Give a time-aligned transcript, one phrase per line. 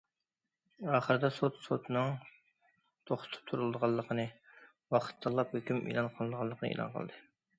[0.93, 2.09] ئاخىرىدا سوت سوتنىڭ
[3.11, 4.27] توختىتىپ تۇرۇلىدىغانلىقىنى،
[4.97, 7.23] ۋاقىت تاللاپ ھۆكۈم ئېلان قىلىنىدىغانلىقىنى ئېلان قىلدى.